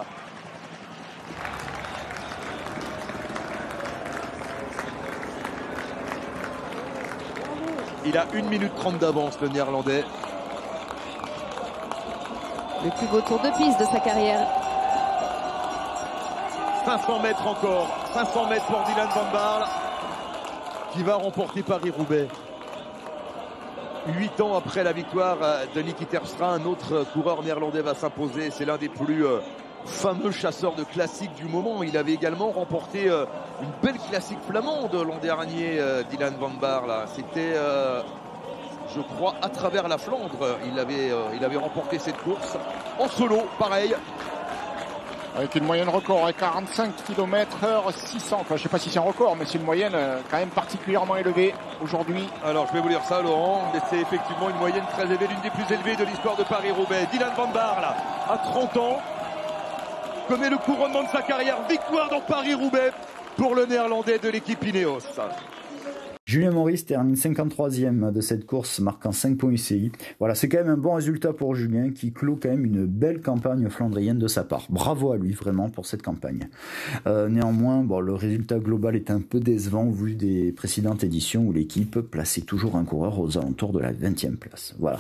Il 8.05 8.17
a 8.17 8.27
1 8.33 8.49
minute 8.49 8.73
30 8.75 8.97
d'avance, 8.97 9.39
le 9.41 9.47
néerlandais. 9.47 10.03
Le 12.83 12.89
plus 12.89 13.07
beau 13.07 13.21
tour 13.21 13.39
de 13.39 13.49
piste 13.57 13.79
de 13.79 13.85
sa 13.85 13.99
carrière. 13.99 14.45
500 16.85 17.19
mètres 17.19 17.47
encore. 17.47 17.87
500 18.13 18.49
mètres 18.49 18.65
pour 18.65 18.83
Dylan 18.83 19.07
Van 19.15 19.31
Barle 19.31 19.65
qui 20.91 21.01
va 21.01 21.15
remporter 21.15 21.63
Paris-Roubaix. 21.63 22.27
Huit 24.07 24.41
ans 24.41 24.55
après 24.55 24.83
la 24.83 24.91
victoire 24.91 25.37
de 25.73 25.81
Niki 25.81 26.05
Terpstra, 26.05 26.49
un 26.49 26.65
autre 26.65 27.05
coureur 27.13 27.41
néerlandais 27.41 27.81
va 27.81 27.95
s'imposer. 27.95 28.51
C'est 28.51 28.65
l'un 28.65 28.77
des 28.77 28.89
plus 28.89 29.25
euh, 29.25 29.39
fameux 29.85 30.31
chasseur 30.31 30.75
de 30.75 30.83
classiques 30.83 31.33
du 31.35 31.45
moment. 31.45 31.83
Il 31.83 31.97
avait 31.97 32.13
également 32.13 32.51
remporté 32.51 33.09
euh, 33.09 33.25
une 33.61 33.71
belle 33.81 33.99
classique 34.09 34.39
flamande 34.47 34.93
l'an 34.93 35.19
dernier, 35.21 35.79
euh, 35.79 36.03
Dylan 36.03 36.35
Van 36.39 36.49
Baar. 36.49 37.07
C'était, 37.15 37.53
euh, 37.55 38.01
je 38.95 39.01
crois, 39.01 39.35
à 39.41 39.49
travers 39.49 39.87
la 39.87 39.97
Flandre. 39.97 40.57
Il 40.71 40.79
avait, 40.79 41.11
il 41.35 41.43
avait 41.43 41.57
remporté 41.57 41.99
cette 41.99 42.17
course 42.17 42.57
en 42.99 43.07
solo, 43.07 43.43
pareil. 43.59 43.95
Avec 45.35 45.55
une 45.55 45.63
moyenne 45.63 45.89
record 45.89 46.27
à 46.27 46.31
45 46.31 46.93
km 47.07 47.57
h 47.63 47.91
600. 47.91 48.37
Enfin, 48.41 48.55
je 48.55 48.61
sais 48.61 48.69
pas 48.69 48.77
si 48.77 48.91
c'est 48.91 48.99
un 48.99 49.03
record, 49.03 49.35
mais 49.35 49.45
c'est 49.45 49.57
une 49.57 49.65
moyenne 49.65 49.95
quand 50.29 50.37
même 50.37 50.49
particulièrement 50.49 51.15
élevée 51.15 51.55
aujourd'hui. 51.81 52.29
Alors, 52.45 52.67
je 52.67 52.73
vais 52.73 52.81
vous 52.81 52.89
lire 52.89 53.01
ça, 53.03 53.19
Laurent. 53.19 53.71
Mais 53.73 53.79
c'est 53.89 53.99
effectivement 53.99 54.51
une 54.51 54.57
moyenne 54.57 54.83
très 54.91 55.05
élevée, 55.05 55.25
l'une 55.25 55.41
des 55.41 55.49
plus 55.49 55.73
élevées 55.73 55.95
de 55.95 56.03
l'histoire 56.03 56.35
de 56.35 56.43
Paris-Roubaix. 56.43 57.07
Dylan 57.11 57.31
Van 57.35 57.47
Baar, 57.47 57.81
là, 57.81 57.95
à 58.29 58.37
30 58.37 58.77
ans, 58.77 59.01
connaît 60.27 60.51
le 60.51 60.57
couronnement 60.57 61.01
de 61.01 61.09
sa 61.09 61.23
carrière. 61.23 61.57
Victoire 61.67 62.09
dans 62.09 62.21
Paris-Roubaix 62.21 62.91
pour 63.35 63.55
le 63.55 63.65
néerlandais 63.65 64.19
de 64.19 64.29
l'équipe 64.29 64.63
Ineos. 64.63 64.99
Julien 66.33 66.49
Maurice 66.49 66.87
termine 66.87 67.13
53e 67.13 68.11
de 68.11 68.19
cette 68.19 68.47
course, 68.47 68.79
marquant 68.79 69.11
5 69.11 69.37
points 69.37 69.51
UCI. 69.51 69.91
Voilà, 70.17 70.33
c'est 70.33 70.49
quand 70.49 70.57
même 70.57 70.69
un 70.69 70.77
bon 70.77 70.95
résultat 70.95 71.31
pour 71.31 71.53
Julien 71.53 71.91
qui 71.91 72.11
clôt 72.11 72.39
quand 72.41 72.49
même 72.49 72.65
une 72.65 72.87
belle 72.87 73.21
campagne 73.21 73.69
flandrienne 73.69 74.17
de 74.17 74.27
sa 74.27 74.43
part. 74.43 74.65
Bravo 74.71 75.11
à 75.11 75.17
lui 75.17 75.33
vraiment 75.33 75.69
pour 75.69 75.85
cette 75.85 76.01
campagne. 76.01 76.49
Euh, 77.05 77.29
néanmoins, 77.29 77.85
le 78.01 78.15
résultat 78.15 78.57
global 78.57 78.95
est 78.95 79.11
un 79.11 79.21
peu 79.21 79.39
décevant 79.39 79.91
vu 79.91 80.15
des 80.15 80.51
précédentes 80.51 81.03
éditions 81.03 81.45
où 81.45 81.53
l'équipe 81.53 81.99
plaçait 81.99 82.41
toujours 82.41 82.77
un 82.77 82.83
coureur 82.83 83.19
aux 83.19 83.37
alentours 83.37 83.71
de 83.71 83.77
la 83.77 83.93
20e 83.93 84.37
place. 84.37 84.73
Voilà. 84.79 84.97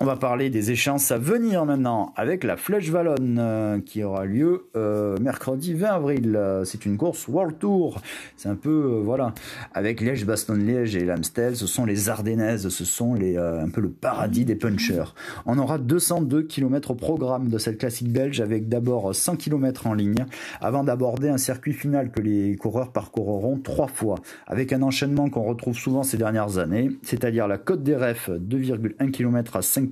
On 0.00 0.04
va 0.04 0.14
parler 0.14 0.48
des 0.48 0.70
échéances 0.70 1.10
à 1.10 1.18
venir 1.18 1.64
maintenant 1.64 2.12
avec 2.14 2.44
la 2.44 2.56
Flèche 2.56 2.88
Wallonne 2.88 3.38
euh, 3.40 3.80
qui 3.80 4.04
aura 4.04 4.26
lieu 4.26 4.68
euh, 4.76 5.16
mercredi 5.20 5.74
20 5.74 5.88
avril. 5.88 6.40
C'est 6.64 6.86
une 6.86 6.96
course 6.96 7.26
World 7.26 7.58
Tour. 7.58 8.00
C'est 8.36 8.48
un 8.48 8.54
peu 8.54 8.70
euh, 8.70 9.00
voilà 9.02 9.34
avec 9.74 10.00
Liège, 10.00 10.24
Bastogne-Liège 10.24 10.94
et 10.94 11.04
l'Amstel. 11.04 11.56
Ce 11.56 11.66
sont 11.66 11.84
les 11.84 12.10
Ardennaises. 12.10 12.68
Ce 12.68 12.84
sont 12.84 13.14
les 13.14 13.36
un 13.36 13.68
peu 13.70 13.80
le 13.80 13.90
paradis 13.90 14.44
des 14.44 14.54
punchers. 14.54 15.16
On 15.46 15.58
aura 15.58 15.78
202 15.78 16.44
km 16.44 16.92
au 16.92 16.94
programme 16.94 17.48
de 17.48 17.58
cette 17.58 17.78
classique 17.78 18.12
belge 18.12 18.40
avec 18.40 18.68
d'abord 18.68 19.12
100 19.12 19.34
km 19.34 19.88
en 19.88 19.94
ligne 19.94 20.26
avant 20.60 20.84
d'aborder 20.84 21.28
un 21.28 21.38
circuit 21.38 21.72
final 21.72 22.12
que 22.12 22.20
les 22.20 22.54
coureurs 22.54 22.92
parcourront 22.92 23.58
trois 23.58 23.88
fois 23.88 24.20
avec 24.46 24.72
un 24.72 24.82
enchaînement 24.82 25.28
qu'on 25.28 25.42
retrouve 25.42 25.76
souvent 25.76 26.04
ces 26.04 26.18
dernières 26.18 26.58
années, 26.58 26.90
c'est-à-dire 27.02 27.48
la 27.48 27.58
Côte 27.58 27.82
des 27.82 27.96
Refs 27.96 28.30
2,1 28.30 29.10
km 29.10 29.56
à 29.56 29.62
5 29.62 29.87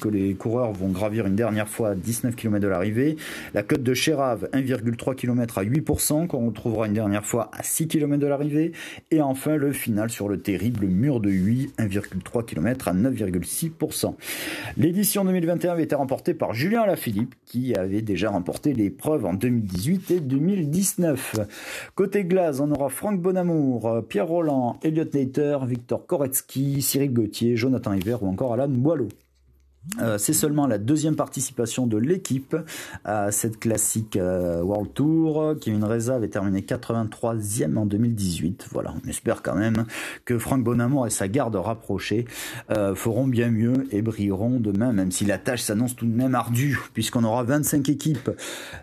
que 0.00 0.08
les 0.08 0.34
coureurs 0.34 0.72
vont 0.72 0.88
gravir 0.88 1.26
une 1.26 1.36
dernière 1.36 1.68
fois 1.68 1.90
à 1.90 1.94
19 1.94 2.34
km 2.34 2.60
de 2.60 2.68
l'arrivée. 2.68 3.16
La 3.54 3.62
côte 3.62 3.82
de 3.82 3.94
Chérave, 3.94 4.48
1,3 4.52 5.14
km 5.14 5.58
à 5.58 5.64
8%, 5.64 6.26
qu'on 6.26 6.46
retrouvera 6.46 6.86
une 6.86 6.92
dernière 6.92 7.24
fois 7.24 7.50
à 7.52 7.62
6 7.62 7.88
km 7.88 8.20
de 8.20 8.26
l'arrivée. 8.26 8.72
Et 9.10 9.20
enfin, 9.20 9.56
le 9.56 9.72
final 9.72 10.10
sur 10.10 10.28
le 10.28 10.40
terrible 10.40 10.86
mur 10.86 11.20
de 11.20 11.30
Huy, 11.30 11.70
1,3 11.78 12.44
km 12.44 12.88
à 12.88 12.94
9,6%. 12.94 14.14
L'édition 14.76 15.24
2021 15.24 15.72
avait 15.72 15.84
été 15.84 15.94
remportée 15.94 16.34
par 16.34 16.54
Julien 16.54 16.82
Alaphilippe, 16.82 17.34
qui 17.44 17.74
avait 17.74 18.02
déjà 18.02 18.30
remporté 18.30 18.74
l'épreuve 18.74 19.24
en 19.26 19.34
2018 19.34 20.10
et 20.10 20.20
2019. 20.20 21.36
Côté 21.94 22.24
glace, 22.24 22.60
on 22.60 22.70
aura 22.72 22.88
Franck 22.88 23.20
Bonamour, 23.20 24.04
Pierre 24.08 24.26
Roland, 24.26 24.78
Elliot 24.82 25.04
Nater, 25.14 25.58
Victor 25.66 26.06
Koretsky, 26.06 26.82
Cyril 26.82 27.12
Gauthier, 27.12 27.56
Jonathan 27.56 27.92
Hiver 27.92 28.22
ou 28.22 28.28
encore 28.28 28.52
Alan 28.52 28.68
Boileau. 28.68 29.08
Euh, 30.00 30.18
c'est 30.18 30.32
seulement 30.32 30.66
la 30.66 30.78
deuxième 30.78 31.16
participation 31.16 31.86
de 31.86 31.96
l'équipe 31.96 32.56
à 33.04 33.30
cette 33.30 33.58
classique 33.58 34.16
euh, 34.16 34.60
World 34.62 34.92
Tour. 34.92 35.54
Kevin 35.60 35.84
Reza 35.84 36.16
avait 36.16 36.28
terminé 36.28 36.60
83e 36.60 37.76
en 37.76 37.86
2018. 37.86 38.68
Voilà, 38.72 38.94
on 39.02 39.08
espère 39.08 39.42
quand 39.42 39.54
même 39.54 39.86
que 40.24 40.38
Franck 40.38 40.64
Bonamour 40.64 41.06
et 41.06 41.10
sa 41.10 41.28
garde 41.28 41.56
rapprochée 41.56 42.26
euh, 42.70 42.94
feront 42.94 43.26
bien 43.26 43.50
mieux 43.50 43.86
et 43.90 44.02
brilleront 44.02 44.60
demain, 44.60 44.92
même 44.92 45.10
si 45.10 45.24
la 45.24 45.38
tâche 45.38 45.62
s'annonce 45.62 45.96
tout 45.96 46.06
de 46.06 46.14
même 46.14 46.34
ardue, 46.34 46.78
puisqu'on 46.92 47.24
aura 47.24 47.42
25 47.44 47.88
équipes 47.88 48.30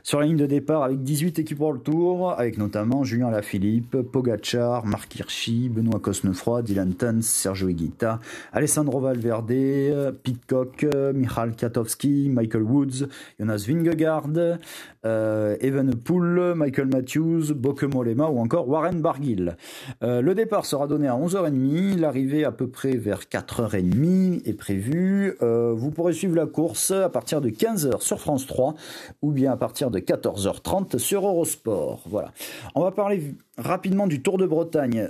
sur 0.01 0.19
la 0.19 0.25
ligne 0.25 0.37
de 0.37 0.45
départ 0.45 0.83
avec 0.83 1.03
18 1.03 1.39
équipes 1.39 1.59
World 1.59 1.83
Tour, 1.83 2.31
avec 2.31 2.57
notamment 2.57 3.03
Julien 3.03 3.29
Lafilippe, 3.29 4.01
Pogachar, 4.01 4.85
Marc 4.85 5.15
Hirschi, 5.15 5.69
Benoît 5.69 5.99
Cosnefroy, 5.99 6.63
Dylan 6.63 6.93
Tuns, 6.93 7.21
Sergio 7.21 7.69
Higuita, 7.69 8.19
Alessandro 8.51 8.99
Valverde, 8.99 10.15
Pitcock, 10.23 10.85
Michal 11.13 11.55
Katowski, 11.55 12.29
Michael 12.29 12.63
Woods, 12.63 13.07
Jonas 13.39 13.65
Vingegaard, 13.67 14.59
euh, 15.05 15.57
Evan 15.59 15.93
Poole, 15.95 16.53
Michael 16.55 16.87
Matthews, 16.87 17.53
Bokemolema 17.53 18.27
ou 18.27 18.39
encore 18.39 18.69
Warren 18.69 19.01
Barguil. 19.01 19.55
Euh, 20.01 20.21
le 20.21 20.33
départ 20.33 20.65
sera 20.65 20.87
donné 20.87 21.07
à 21.07 21.15
11h30, 21.15 21.99
l'arrivée 21.99 22.45
à 22.45 22.51
peu 22.51 22.67
près 22.67 22.95
vers 22.95 23.21
4h30 23.21 24.47
est 24.47 24.53
prévue. 24.53 25.35
Euh, 25.41 25.73
vous 25.75 25.91
pourrez 25.91 26.13
suivre 26.13 26.35
la 26.35 26.45
course 26.45 26.91
à 26.91 27.09
partir 27.09 27.41
de 27.41 27.49
15h 27.49 28.01
sur 28.01 28.19
France 28.19 28.47
3 28.47 28.75
ou 29.21 29.31
bien 29.31 29.51
à 29.51 29.57
partir 29.57 29.91
de 29.91 29.99
14h30 29.99 30.97
sur 30.97 31.27
Eurosport. 31.27 32.03
Voilà. 32.09 32.31
On 32.75 32.81
va 32.81 32.91
parler 32.91 33.33
rapidement 33.57 34.07
du 34.07 34.21
Tour 34.21 34.37
de 34.37 34.47
Bretagne, 34.47 35.07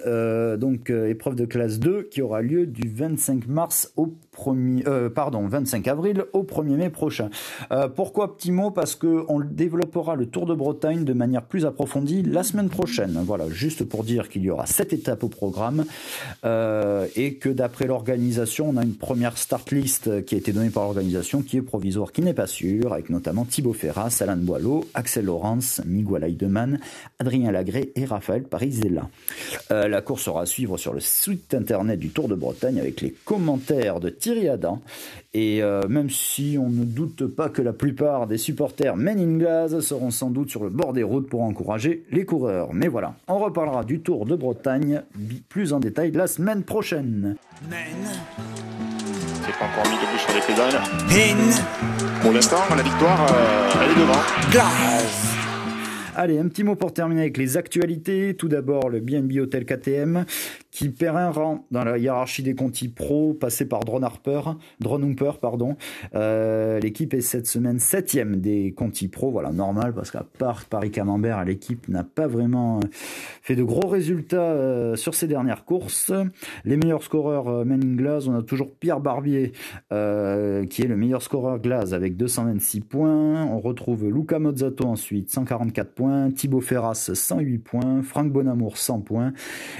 donc 0.57 0.89
épreuve 0.89 1.35
de 1.35 1.45
classe 1.45 1.79
2 1.79 2.03
qui 2.03 2.21
aura 2.21 2.41
lieu 2.41 2.65
du 2.65 2.89
25 2.89 3.47
mars 3.47 3.93
au 3.95 4.13
1er, 4.35 5.09
pardon, 5.09 5.47
25 5.47 5.87
avril 5.87 6.25
au 6.33 6.43
1er 6.43 6.75
mai 6.75 6.89
prochain. 6.89 7.29
pourquoi 7.95 8.35
petit 8.35 8.51
mot? 8.51 8.71
Parce 8.71 8.95
que 8.95 9.25
on 9.27 9.39
le 9.39 9.47
développe 9.47 9.83
développera 9.83 10.15
le 10.15 10.27
Tour 10.27 10.45
de 10.45 10.53
Bretagne 10.53 11.03
de 11.03 11.13
manière 11.13 11.43
plus 11.43 11.65
approfondie 11.65 12.21
la 12.21 12.43
semaine 12.43 12.69
prochaine. 12.69 13.19
Voilà, 13.25 13.49
juste 13.49 13.83
pour 13.83 14.03
dire 14.03 14.29
qu'il 14.29 14.43
y 14.43 14.49
aura 14.49 14.65
sept 14.65 14.93
étapes 14.93 15.23
au 15.23 15.29
programme 15.29 15.85
euh, 16.45 17.07
et 17.15 17.35
que 17.35 17.49
d'après 17.49 17.87
l'organisation, 17.87 18.69
on 18.69 18.77
a 18.77 18.83
une 18.83 18.95
première 18.95 19.37
start 19.37 19.71
list 19.71 20.25
qui 20.25 20.35
a 20.35 20.37
été 20.37 20.53
donnée 20.53 20.69
par 20.69 20.83
l'organisation 20.83 21.41
qui 21.41 21.57
est 21.57 21.61
provisoire, 21.61 22.11
qui 22.11 22.21
n'est 22.21 22.33
pas 22.33 22.47
sûre, 22.47 22.93
avec 22.93 23.09
notamment 23.09 23.45
Thibaut 23.45 23.73
Ferras, 23.73 24.19
Alain 24.21 24.37
Boileau, 24.37 24.85
Axel 24.93 25.25
Laurence, 25.25 25.81
Miguel 25.85 26.23
Heidemann, 26.23 26.79
Adrien 27.19 27.51
Lagré 27.51 27.91
et 27.95 28.05
Raphaël 28.05 28.43
Parisella. 28.43 29.09
Euh, 29.71 29.87
la 29.87 30.01
course 30.01 30.23
sera 30.23 30.43
à 30.43 30.45
suivre 30.45 30.77
sur 30.77 30.93
le 30.93 30.99
site 30.99 31.53
internet 31.53 31.99
du 31.99 32.09
Tour 32.09 32.27
de 32.27 32.35
Bretagne 32.35 32.79
avec 32.79 33.01
les 33.01 33.11
commentaires 33.25 33.99
de 33.99 34.09
Thierry 34.23 34.47
Adam 34.47 34.79
et 35.33 35.61
euh, 35.61 35.81
même 35.89 36.09
si 36.09 36.57
on 36.57 36.69
ne 36.69 36.85
doute 36.85 37.27
pas 37.27 37.49
que 37.49 37.61
la 37.61 37.73
plupart 37.73 38.25
des 38.25 38.37
supporters 38.37 38.95
Men 38.95 39.19
in 39.19 39.37
Glass 39.37 39.77
seront 39.81 40.11
sans 40.11 40.29
doute 40.29 40.49
sur 40.49 40.63
le 40.63 40.69
bord 40.69 40.93
des 40.93 41.03
routes 41.03 41.27
pour 41.27 41.41
encourager 41.41 42.05
les 42.09 42.23
coureurs. 42.23 42.73
Mais 42.73 42.87
voilà, 42.87 43.15
on 43.27 43.37
reparlera 43.37 43.83
du 43.83 43.99
Tour 43.99 44.25
de 44.25 44.37
Bretagne 44.37 45.01
plus 45.49 45.73
en 45.73 45.81
détail 45.81 46.11
la 46.11 46.27
semaine 46.27 46.63
prochaine. 46.63 47.35
C'est 47.69 49.59
pas 49.59 49.65
encore 49.65 49.91
mis 49.91 49.97
debout 49.97 50.17
sur 50.17 50.33
les 50.33 50.41
pédales. 50.47 50.81
Pour 52.21 52.31
l'instant, 52.31 52.61
la 52.69 52.83
victoire, 52.83 53.27
euh, 53.29 53.69
elle 53.83 53.91
est 53.91 53.99
devant. 53.99 54.21
Glass. 54.51 55.33
Allez, 56.15 56.37
un 56.39 56.47
petit 56.47 56.63
mot 56.63 56.75
pour 56.75 56.93
terminer 56.93 57.21
avec 57.21 57.37
les 57.37 57.57
actualités. 57.57 58.35
Tout 58.35 58.47
d'abord, 58.47 58.87
le 58.87 59.01
BNB 59.01 59.39
Hotel 59.39 59.65
KTM 59.65 60.25
qui 60.73 60.89
perd 60.89 61.15
un 61.17 61.29
rang 61.29 61.65
dans 61.69 61.83
la 61.83 61.99
hiérarchie 61.99 62.41
des 62.41 62.55
Conti 62.55 62.87
Pro, 62.87 63.35
passé 63.35 63.65
par 63.65 63.81
Drone 63.81 64.03
Harper, 64.03 64.41
Drone 64.79 65.03
Humper, 65.03 65.33
pardon. 65.39 65.77
Euh, 66.15 66.79
l'équipe 66.79 67.13
est 67.13 67.21
cette 67.21 67.45
semaine 67.45 67.77
septième 67.77 68.37
des 68.37 68.73
Conti 68.73 69.07
Pro, 69.07 69.29
voilà, 69.29 69.51
normal, 69.51 69.93
parce 69.93 70.09
qu'à 70.09 70.25
part 70.39 70.65
Paris 70.65 70.89
Camembert, 70.89 71.45
l'équipe 71.45 71.87
n'a 71.89 72.03
pas 72.03 72.25
vraiment 72.25 72.77
euh, 72.77 72.87
fait 72.91 73.55
de 73.55 73.61
gros 73.61 73.87
résultats 73.87 74.41
euh, 74.41 74.95
sur 74.95 75.13
ces 75.13 75.27
dernières 75.27 75.63
courses. 75.63 76.11
Les 76.65 76.75
meilleurs 76.75 77.03
scoreurs 77.03 77.49
euh, 77.49 77.65
Men 77.65 77.83
in 77.83 78.19
on 78.27 78.35
a 78.35 78.41
toujours 78.41 78.73
Pierre 78.73 78.99
Barbier, 78.99 79.51
qui 79.91 80.81
est 80.81 80.87
le 80.87 80.97
meilleur 80.97 81.21
scoreur 81.21 81.59
Glass 81.59 81.93
avec 81.93 82.17
226 82.17 82.81
points. 82.81 83.45
On 83.45 83.59
retrouve 83.59 84.09
Luca 84.09 84.39
Mozzato 84.39 84.85
ensuite, 84.85 85.29
144 85.29 85.93
points. 85.93 86.31
Thibaut 86.31 86.61
Ferras, 86.61 87.11
108 87.13 87.59
points. 87.59 88.01
Franck 88.01 88.31
Bonamour, 88.31 88.77
100 88.77 89.01
points. 89.01 89.33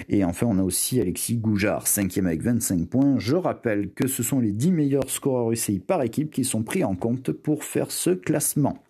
Et 0.07 0.23
enfin, 0.23 0.47
on 0.49 0.59
a 0.59 0.63
aussi 0.63 0.82
Alexis 0.91 1.37
Goujard, 1.37 1.87
cinquième 1.87 2.27
avec 2.27 2.41
25 2.41 2.87
points. 2.87 3.15
Je 3.17 3.35
rappelle 3.35 3.91
que 3.93 4.07
ce 4.07 4.23
sont 4.23 4.39
les 4.39 4.51
10 4.51 4.71
meilleurs 4.71 5.09
scoreurs 5.09 5.51
UCI 5.51 5.79
par 5.79 6.01
équipe 6.03 6.31
qui 6.31 6.43
sont 6.43 6.63
pris 6.63 6.83
en 6.83 6.95
compte 6.95 7.31
pour 7.31 7.63
faire 7.63 7.91
ce 7.91 8.11
classement. 8.11 8.83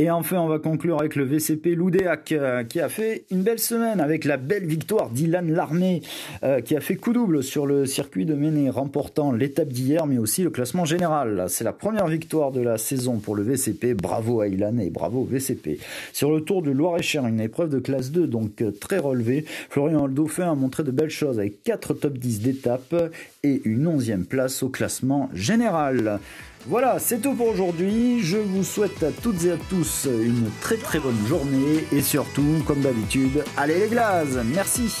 Et 0.00 0.10
enfin, 0.10 0.38
on 0.38 0.48
va 0.48 0.58
conclure 0.58 0.98
avec 0.98 1.14
le 1.14 1.24
VCP 1.24 1.74
Loudéac 1.74 2.32
euh, 2.32 2.64
qui 2.64 2.80
a 2.80 2.88
fait 2.88 3.24
une 3.30 3.42
belle 3.42 3.58
semaine 3.58 4.00
avec 4.00 4.24
la 4.24 4.38
belle 4.38 4.64
victoire 4.64 5.10
d'Ilan 5.10 5.44
Larmé 5.46 6.00
euh, 6.42 6.62
qui 6.62 6.74
a 6.74 6.80
fait 6.80 6.96
coup 6.96 7.12
double 7.12 7.42
sur 7.42 7.66
le 7.66 7.84
circuit 7.84 8.24
de 8.24 8.32
Méné, 8.32 8.70
remportant 8.70 9.30
l'étape 9.30 9.68
d'hier 9.68 10.06
mais 10.06 10.16
aussi 10.16 10.42
le 10.42 10.48
classement 10.48 10.86
général. 10.86 11.44
C'est 11.48 11.64
la 11.64 11.74
première 11.74 12.06
victoire 12.06 12.50
de 12.50 12.62
la 12.62 12.78
saison 12.78 13.18
pour 13.18 13.36
le 13.36 13.42
VCP. 13.42 13.92
Bravo 13.92 14.40
à 14.40 14.48
Ilan 14.48 14.78
et 14.78 14.88
bravo 14.88 15.20
au 15.20 15.24
VCP. 15.24 15.78
Sur 16.14 16.30
le 16.30 16.40
tour 16.40 16.62
de 16.62 16.70
Loire-et-Cher, 16.70 17.26
une 17.26 17.38
épreuve 17.38 17.68
de 17.68 17.78
classe 17.78 18.10
2 18.10 18.26
donc 18.26 18.62
euh, 18.62 18.70
très 18.70 18.96
relevée. 18.96 19.44
Florian 19.68 20.08
Dauphin 20.08 20.50
a 20.50 20.54
montré 20.54 20.82
de 20.82 20.92
belles 20.92 21.10
choses 21.10 21.38
avec 21.38 21.62
4 21.62 21.92
top 21.92 22.16
10 22.16 22.40
d'étape 22.40 22.94
et 23.42 23.60
une 23.66 23.84
11e 23.86 24.24
place 24.24 24.62
au 24.62 24.70
classement 24.70 25.28
général. 25.34 26.20
Voilà, 26.66 26.98
c'est 26.98 27.20
tout 27.20 27.34
pour 27.34 27.48
aujourd'hui. 27.48 28.20
Je 28.22 28.36
vous 28.36 28.64
souhaite 28.64 29.02
à 29.02 29.10
toutes 29.10 29.44
et 29.44 29.52
à 29.52 29.56
tous 29.70 29.89
une 30.06 30.50
très 30.60 30.76
très 30.76 30.98
bonne 30.98 31.26
journée 31.26 31.86
et 31.92 32.02
surtout, 32.02 32.62
comme 32.66 32.80
d'habitude, 32.80 33.44
allez 33.56 33.80
les 33.80 33.88
glaces 33.88 34.38
Merci. 34.44 34.92